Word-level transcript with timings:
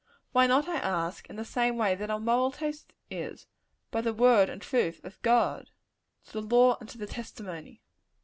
Why 0.31 0.47
not, 0.47 0.67
I 0.67 0.77
ask, 0.77 1.29
in 1.29 1.35
the 1.35 1.45
same 1.45 1.77
way 1.77 1.93
that 1.93 2.09
our 2.09 2.19
moral 2.19 2.49
taste 2.49 2.91
is 3.11 3.45
by 3.91 4.01
the 4.01 4.15
word 4.15 4.49
and 4.49 4.59
truth 4.59 4.99
of 5.03 5.21
God? 5.21 5.69
"To 6.31 6.41
the 6.41 6.41
law 6.41 6.75
and 6.81 6.89
to 6.89 6.97
the 6.97 7.05
testimony." 7.05 7.83